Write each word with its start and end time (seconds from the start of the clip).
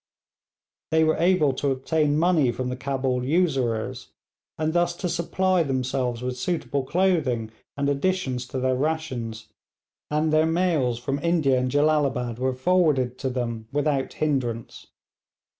They 0.89 1.03
were 1.03 1.17
able 1.17 1.53
to 1.53 1.69
obtain 1.69 2.17
money 2.17 2.51
from 2.51 2.69
the 2.69 2.75
Cabul 2.75 3.23
usurers, 3.23 4.07
and 4.57 4.73
thus 4.73 4.95
to 4.95 5.07
supply 5.07 5.61
themselves 5.61 6.23
with 6.23 6.39
suitable 6.39 6.83
clothing 6.85 7.51
and 7.77 7.87
additions 7.87 8.47
to 8.47 8.59
their 8.59 8.73
rations, 8.73 9.49
and 10.09 10.33
their 10.33 10.47
mails 10.47 10.97
from 10.97 11.19
India 11.19 11.59
and 11.59 11.69
Jellalabad 11.69 12.39
were 12.39 12.55
forwarded 12.55 13.19
to 13.19 13.29
them 13.29 13.67
without 13.71 14.13
hindrance. 14.13 14.87